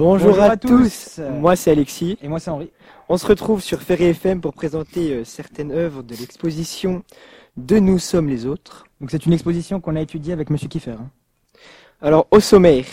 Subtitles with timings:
[0.00, 0.68] Bonjour, Bonjour à, à tous.
[1.16, 1.20] tous.
[1.40, 2.16] Moi c'est Alexis.
[2.22, 2.70] Et moi c'est Henri.
[3.10, 7.02] On se retrouve sur Ferry FM pour présenter euh, certaines œuvres de l'exposition
[7.58, 8.86] De Nous sommes les autres.
[9.02, 10.92] Donc c'est une exposition qu'on a étudiée avec Monsieur Kiffer.
[10.92, 11.10] hein.
[12.00, 12.86] Alors au sommaire,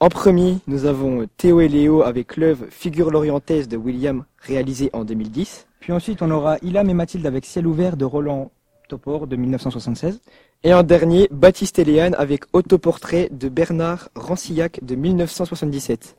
[0.00, 5.04] en premier, nous avons Théo et Léo avec l'œuvre Figure l'orientaise de William réalisée en
[5.04, 5.66] 2010.
[5.80, 8.50] Puis ensuite on aura Ilham et Mathilde avec Ciel ouvert de Roland
[8.88, 10.22] Topor de 1976.
[10.62, 16.16] Et en dernier, Baptiste et Léane avec Autoportrait de Bernard Rancillac de 1977.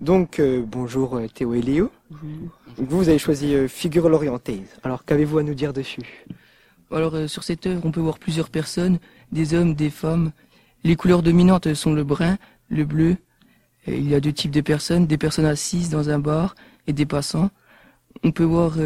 [0.00, 1.92] Donc euh, bonjour euh, Théo et Léo.
[2.08, 4.78] Vous, vous avez choisi euh, Figure l'orientaise.
[4.82, 6.24] Alors qu'avez-vous à nous dire dessus?
[6.90, 8.98] Alors euh, sur cette œuvre, on peut voir plusieurs personnes,
[9.30, 10.32] des hommes, des femmes.
[10.84, 12.38] Les couleurs dominantes sont le brun,
[12.70, 13.18] le bleu.
[13.86, 16.54] Et il y a deux types de personnes, des personnes assises dans un bar
[16.86, 17.50] et des passants.
[18.22, 18.76] On peut voir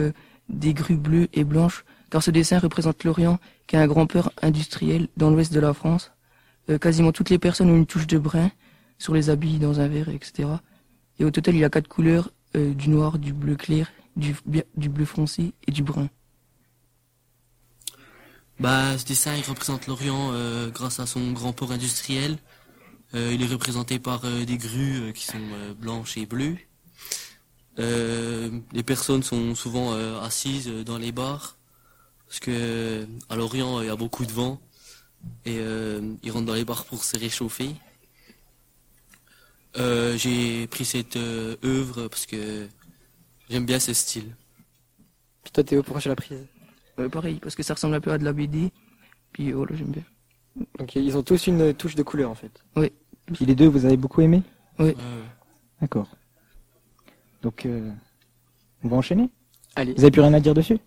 [0.48, 4.32] des grues bleues et blanches, car ce dessin représente l'Orient, qui a un grand peur
[4.42, 6.12] industriel dans l'ouest de la France.
[6.80, 8.50] Quasiment toutes les personnes ont une touche de brun
[8.98, 10.48] sur les habits, dans un verre, etc.
[11.18, 14.34] Et au total, il a quatre couleurs, euh, du noir, du bleu clair, du,
[14.76, 16.08] bleu foncé et du brun.
[18.60, 22.38] Bah, ce dessin, il représente l'Orient euh, grâce à son grand port industriel.
[23.14, 25.40] Euh, il est représenté par des grues qui sont
[25.78, 26.56] blanches et bleues.
[27.78, 31.56] Les personnes sont souvent assises dans les bars
[32.26, 34.60] parce que à l'Orient il y a beaucoup de vent
[35.44, 35.58] et
[36.22, 37.74] ils rentrent dans les bars pour se réchauffer.
[39.76, 42.68] Euh, J'ai pris cette euh, œuvre parce que
[43.50, 44.34] j'aime bien ce style.
[45.42, 46.46] Puis toi Théo, pourquoi tu l'as prise?
[46.98, 48.70] Euh, pareil, parce que ça ressemble un peu à de la BD.
[49.32, 50.04] Puis voilà, j'aime bien.
[50.78, 52.62] Donc ils ont tous une touche de couleur en fait.
[53.32, 54.42] Puis les deux vous avez beaucoup aimé?
[54.80, 54.92] Euh,
[55.80, 56.08] D'accord.
[57.42, 57.90] Donc euh,
[58.84, 59.28] on va enchaîner?
[59.74, 59.94] Allez.
[59.94, 60.78] Vous avez plus rien à dire dessus?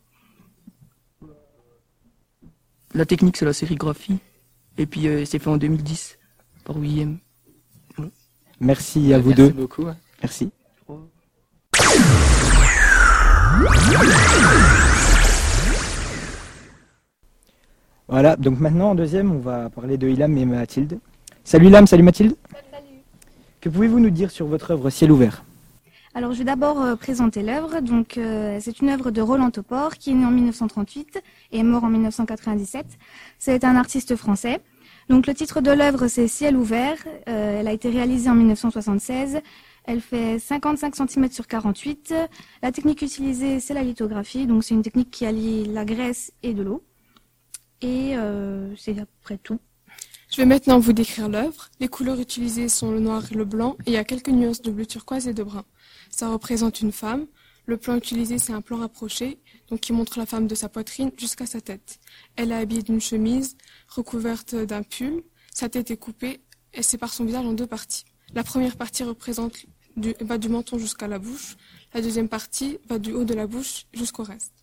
[2.93, 4.17] La technique, c'est la sérigraphie.
[4.77, 6.17] Et puis, euh, c'est fait en 2010
[6.63, 7.17] par William.
[8.59, 9.49] Merci à vous Merci deux.
[9.49, 9.85] beaucoup.
[10.21, 10.49] Merci.
[18.07, 20.99] Voilà, donc maintenant en deuxième, on va parler de Ilham et Mathilde.
[21.43, 22.35] Salut Ilham, salut Mathilde.
[23.59, 25.43] Que pouvez-vous nous dire sur votre œuvre Ciel ouvert?
[26.15, 27.79] Alors, je vais d'abord euh, présenter l'œuvre.
[27.79, 31.63] Donc, euh, c'est une œuvre de Roland Topor qui est né en 1938 et est
[31.63, 32.87] mort en 1997.
[33.37, 34.59] C'est un artiste français.
[35.09, 36.97] Donc, le titre de l'œuvre, c'est Ciel ouvert.
[37.29, 39.39] Euh, elle a été réalisée en 1976.
[39.85, 42.13] Elle fait 55 cm sur 48.
[42.61, 44.45] La technique utilisée, c'est la lithographie.
[44.47, 46.83] Donc, c'est une technique qui allie la graisse et de l'eau.
[47.81, 49.59] Et euh, c'est à peu près tout.
[50.29, 51.69] Je vais maintenant vous décrire l'œuvre.
[51.79, 54.61] Les couleurs utilisées sont le noir et le blanc, et il y a quelques nuances
[54.61, 55.63] de bleu turquoise et de brun.
[56.09, 57.27] Ça représente une femme.
[57.67, 59.39] Le plan utilisé, c'est un plan rapproché,
[59.69, 61.99] donc qui montre la femme de sa poitrine jusqu'à sa tête.
[62.37, 63.57] Elle est habillée d'une chemise
[63.89, 65.21] recouverte d'un pull.
[65.53, 66.39] Sa tête est coupée
[66.73, 68.05] et sépare son visage en deux parties.
[68.33, 69.65] La première partie représente
[69.97, 71.57] du, va du menton jusqu'à la bouche.
[71.93, 74.53] La deuxième partie va du haut de la bouche jusqu'au reste.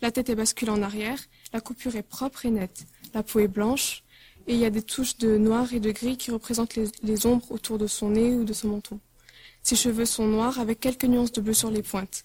[0.00, 1.18] La tête est basculée en arrière.
[1.52, 2.86] La coupure est propre et nette.
[3.12, 4.04] La peau est blanche
[4.46, 7.26] et il y a des touches de noir et de gris qui représentent les, les
[7.26, 9.00] ombres autour de son nez ou de son menton.
[9.64, 12.24] Ses cheveux sont noirs avec quelques nuances de bleu sur les pointes.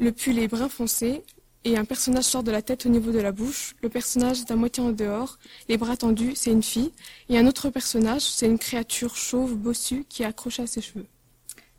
[0.00, 1.22] Le pull est brun foncé
[1.64, 3.74] et un personnage sort de la tête au niveau de la bouche.
[3.82, 5.38] Le personnage est à moitié en dehors,
[5.68, 6.90] les bras tendus, c'est une fille.
[7.28, 11.04] Et un autre personnage, c'est une créature chauve bossue qui est accrochée à ses cheveux.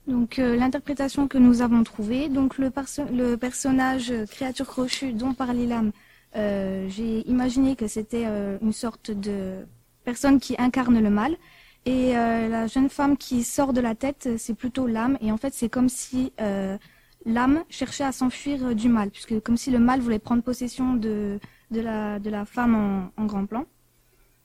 [0.06, 5.14] Donc euh, l'interprétation que nous avons trouvée, donc le, perso- le personnage euh, créature crochue
[5.14, 5.92] dont parle Ilham,
[6.36, 9.66] euh, j'ai imaginé que c'était euh, une sorte de
[10.04, 11.36] personne qui incarne le mal.
[11.88, 15.18] Et la jeune femme qui sort de la tête, c'est plutôt l'âme.
[15.20, 16.32] Et en fait, c'est comme si
[17.26, 20.96] l'âme cherchait à s'enfuir euh, du mal, puisque comme si le mal voulait prendre possession
[20.96, 21.40] de,
[21.72, 23.66] de, la, femme en, grand plan.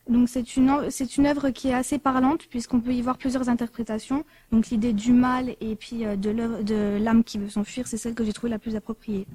[0.09, 3.49] Donc c'est une, c'est une œuvre qui est assez parlante puisqu'on peut y voir plusieurs
[3.49, 4.25] interprétations.
[4.53, 8.25] Donc l'idée du mal et puis euh, de l'âme qui veut s'enfuir, c'est celle que
[8.25, 9.27] j'ai trouvée la plus appropriée.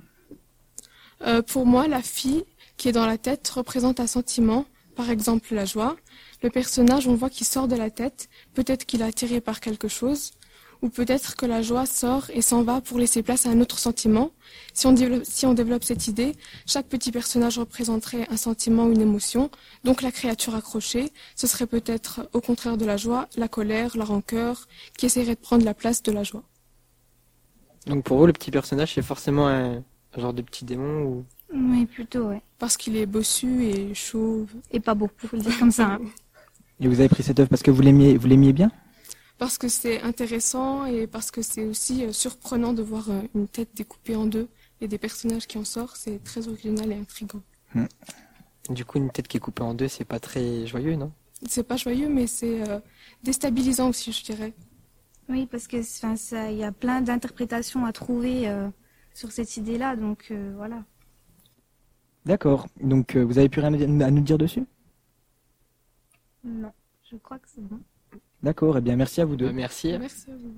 [1.27, 2.43] Euh, pour moi, la fille
[2.77, 4.65] qui est dans la tête représente un sentiment,
[4.95, 5.95] par exemple la joie.
[6.41, 9.87] Le personnage, on voit qu'il sort de la tête, peut-être qu'il est attiré par quelque
[9.87, 10.31] chose,
[10.81, 13.77] ou peut-être que la joie sort et s'en va pour laisser place à un autre
[13.77, 14.31] sentiment.
[14.73, 16.33] Si on, développe, si on développe cette idée,
[16.65, 19.51] chaque petit personnage représenterait un sentiment ou une émotion.
[19.83, 24.05] Donc la créature accrochée, ce serait peut-être au contraire de la joie, la colère, la
[24.05, 24.67] rancœur,
[24.97, 26.43] qui essaierait de prendre la place de la joie.
[27.85, 29.83] Donc pour vous, le petit personnage, c'est forcément un,
[30.17, 31.25] genre de petit démon ou...
[31.53, 32.41] Oui, plutôt, ouais.
[32.59, 34.49] Parce qu'il est bossu et chauve.
[34.71, 35.93] Et pas beaucoup, faut le dire comme ça.
[35.93, 35.99] hein.
[36.79, 38.71] Et vous avez pris cette œuvre parce que vous l'aimiez, vous l'aimiez bien?
[39.41, 43.47] Parce que c'est intéressant et parce que c'est aussi euh, surprenant de voir euh, une
[43.47, 44.47] tête découpée en deux
[44.81, 45.97] et des personnages qui en sortent.
[45.97, 47.41] C'est très original et intriguant.
[48.69, 51.11] Du coup, une tête qui est coupée en deux, c'est pas très joyeux, non?
[51.47, 52.79] C'est pas joyeux, mais c'est euh,
[53.23, 54.53] déstabilisant aussi, je dirais.
[55.27, 55.77] Oui, parce que
[56.51, 58.69] il y a plein d'interprétations à trouver euh,
[59.15, 60.83] sur cette idée-là, donc euh, voilà.
[62.25, 62.67] D'accord.
[62.79, 64.65] Donc euh, vous avez plus rien à nous dire dessus?
[66.43, 66.73] Non,
[67.09, 67.79] je crois que c'est bon.
[68.43, 68.77] D'accord.
[68.77, 69.47] Eh bien, merci à vous deux.
[69.47, 69.97] Bah, merci.
[69.97, 70.51] Merci à vous.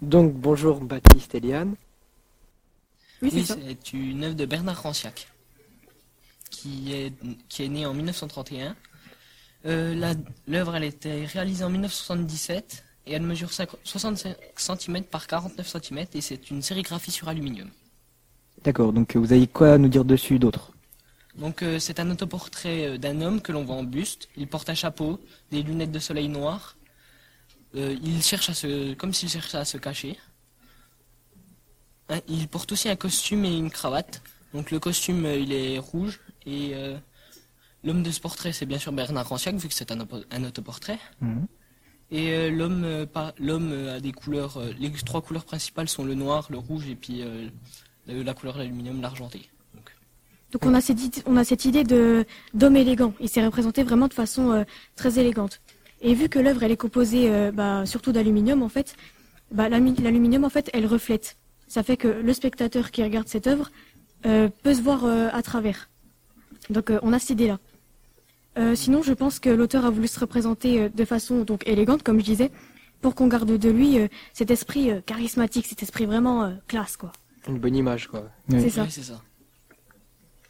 [0.00, 1.74] Donc bonjour Baptiste et Liane.
[3.22, 3.56] Oui, c'est Oui, ça.
[3.64, 5.28] c'est une œuvre de Bernard Ranciac,
[6.50, 7.12] qui est,
[7.48, 8.74] qui est née en 1931.
[9.64, 10.14] Euh,
[10.48, 16.04] L'œuvre, elle était réalisée en 1977 et elle mesure 5 65 cm par 49 cm
[16.14, 17.70] et c'est une sérigraphie sur aluminium.
[18.64, 18.92] D'accord.
[18.92, 20.72] Donc euh, vous avez quoi à nous dire dessus d'autre?
[21.36, 24.28] Donc euh, c'est un autoportrait euh, d'un homme que l'on voit en buste.
[24.36, 25.18] Il porte un chapeau,
[25.50, 26.76] des lunettes de soleil noires.
[27.74, 30.18] Euh, il cherche à se, comme s'il cherchait à se cacher.
[32.10, 34.22] Hein, il porte aussi un costume et une cravate.
[34.52, 36.74] Donc le costume euh, il est rouge et
[37.84, 40.44] l'homme de ce portrait c'est bien sûr Bernard Ranciac vu que c'est un, opo- un
[40.44, 40.98] autoportrait.
[41.20, 41.46] Mhm.
[42.10, 43.06] Et l'homme
[43.38, 47.22] l'homme a des couleurs, les trois couleurs principales sont le noir, le rouge et puis
[48.06, 49.48] la couleur de l'aluminium, l'argenté.
[50.52, 53.14] Donc on a cette idée, on a cette idée de d'homme élégant.
[53.20, 54.64] Il s'est représenté vraiment de façon euh,
[54.96, 55.62] très élégante.
[56.02, 58.94] Et vu que l'œuvre elle est composée euh, bah, surtout d'aluminium en fait,
[59.50, 61.38] bah, l'aluminium en fait elle reflète.
[61.68, 63.70] Ça fait que le spectateur qui regarde cette œuvre
[64.26, 65.88] euh, peut se voir à travers.
[66.68, 68.76] Donc on a cette idée là.
[68.76, 72.24] sinon je pense que l'auteur a voulu se représenter de façon donc élégante comme je
[72.24, 72.50] disais
[73.00, 73.98] pour qu'on garde de lui
[74.34, 77.12] cet esprit charismatique, cet esprit vraiment classe quoi.
[77.48, 78.28] Une bonne image quoi.
[78.48, 78.60] Oui.
[78.62, 78.82] C'est ça.
[78.82, 79.20] Oui, c'est ça.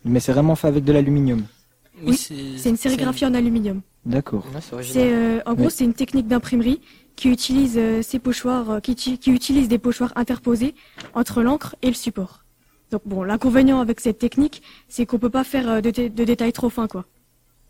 [0.05, 1.47] Mais c'est vraiment fait avec de l'aluminium.
[2.03, 3.83] Oui, C'est une sérigraphie en aluminium.
[4.05, 4.45] D'accord.
[4.83, 5.71] C'est euh, en gros Oui.
[5.71, 6.81] c'est une technique d'imprimerie
[7.15, 10.75] qui utilise euh, ces pochoirs, euh, qui, uti- qui utilise des pochoirs interposés
[11.15, 12.45] entre l'encre et le support.
[12.91, 16.53] Donc bon, l'inconvénient avec cette technique, c'est qu'on peut pas faire de, dé- de détails
[16.53, 17.05] trop fins quoi.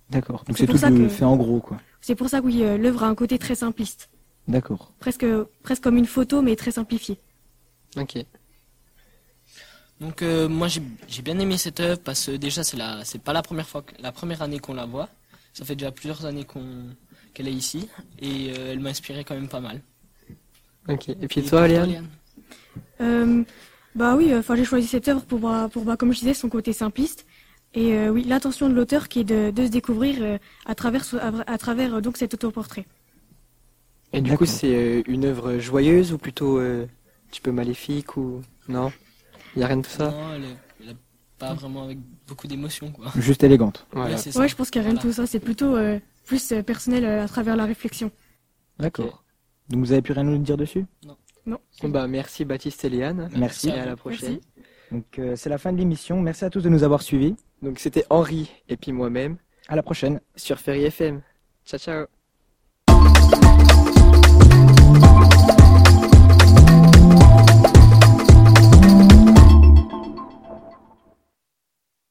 [0.08, 0.44] D'accord.
[0.46, 1.76] Donc C'est tout ça que- fait en gros quoi.
[2.00, 4.08] C'est pour ça que oui, l'œuvre a un côté très simpliste,
[4.48, 4.94] D'accord.
[5.00, 5.26] presque
[5.62, 7.18] presque comme une photo mais très simplifiée.
[7.98, 8.24] Ok.
[10.02, 13.22] Donc euh, moi j'ai j'ai bien aimé cette œuvre parce que déjà c'est la c'est
[13.28, 15.08] pas la première fois que- la première année qu'on la voit.
[15.56, 16.66] Ça fait déjà plusieurs années qu'on
[17.34, 17.88] qu'elle est ici
[18.18, 19.78] et euh, elle m'a inspiré quand même pas mal.
[20.88, 21.08] Ok.
[21.08, 22.08] Et puis Et toi, Liane
[23.00, 23.42] Euh,
[23.94, 26.48] bah oui, enfin j'ai choisi cette œuvre pour bah, pour bah, comme je disais son
[26.48, 27.26] côté simpliste
[27.74, 31.04] et euh, oui l'intention de l'auteur qui est de, de se découvrir euh, à travers
[31.14, 32.86] à, à travers euh, donc cet autoportrait.
[34.12, 38.16] Et du coup, c'est euh, une œuvre joyeuse ou plutôt euh, un petit peu maléfique
[38.16, 38.92] ou non?
[39.56, 40.96] Il y a rien de tout ça Non, elle, est- elle est
[41.38, 43.12] pas vraiment avec beaucoup d'émotion quoi.
[43.16, 43.86] Juste élégante.
[43.92, 44.16] Voilà.
[44.16, 45.14] Ouais, je pense qu'il n'y a rien de Voilà.
[45.14, 45.26] tout ça.
[45.26, 48.10] C'est plutôt euh, plus euh, personnel euh, à travers la réflexion.
[48.78, 49.24] D'accord.
[49.68, 50.86] Donc vous avez plus rien à nous dire dessus?
[51.46, 51.58] Bon,
[51.88, 53.28] bah, merci Baptiste et Liane.
[53.36, 53.68] Merci.
[53.68, 54.38] Et à la prochaine.
[54.92, 56.20] Donc euh, c'est la fin de l'émission.
[56.20, 57.34] Merci à tous de nous avoir suivis.
[57.62, 59.36] Donc c'était Henri et puis moi-même
[59.68, 60.20] À la prochaine.
[60.36, 61.22] sur Ferry FM.
[61.64, 62.06] Ciao ciao.